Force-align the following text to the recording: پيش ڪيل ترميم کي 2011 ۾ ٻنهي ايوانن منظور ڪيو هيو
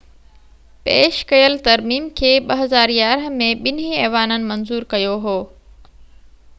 پيش 0.85 1.19
ڪيل 1.31 1.57
ترميم 1.67 2.07
کي 2.21 2.31
2011 2.53 3.29
۾ 3.43 3.51
ٻنهي 3.67 3.93
ايوانن 4.07 4.49
منظور 4.53 4.89
ڪيو 4.95 5.15
هيو 5.29 5.37